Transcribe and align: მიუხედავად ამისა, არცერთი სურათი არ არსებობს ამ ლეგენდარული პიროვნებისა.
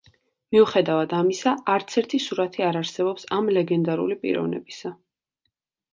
მიუხედავად 0.53 1.13
ამისა, 1.17 1.53
არცერთი 1.75 2.21
სურათი 2.25 2.65
არ 2.69 2.81
არსებობს 2.81 3.29
ამ 3.41 3.55
ლეგენდარული 3.59 4.19
პიროვნებისა. 4.25 4.97